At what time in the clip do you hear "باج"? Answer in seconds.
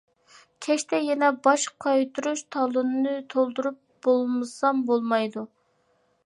1.47-1.65